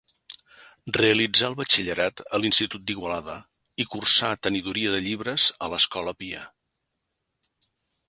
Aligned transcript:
Realitzà 0.97 1.49
el 1.49 1.57
batxillerat 1.59 2.23
a 2.37 2.39
l'Institut 2.45 2.85
d'Igualada 2.87 3.37
i 3.85 3.89
cursà 3.93 4.33
Tenidoria 4.49 4.97
de 4.97 5.05
llibres 5.09 5.49
a 5.67 5.73
l'Escola 5.75 6.19
Pia. 6.25 6.45